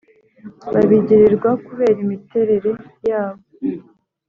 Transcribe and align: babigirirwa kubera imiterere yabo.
babigirirwa 0.73 1.49
kubera 1.65 1.99
imiterere 2.05 2.71
yabo. 3.09 3.43